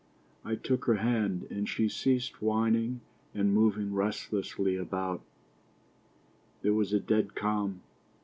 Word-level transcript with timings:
I 0.43 0.55
took 0.55 0.85
her 0.85 0.95
hand, 0.95 1.43
and 1.51 1.69
she 1.69 1.87
ceased 1.87 2.41
whining 2.41 3.01
and 3.35 3.53
moving 3.53 3.93
restlessly 3.93 4.75
about. 4.75 5.21
There 6.63 6.73
was 6.73 6.91
a 6.91 6.99
dead 6.99 7.35
calm. 7.35 7.83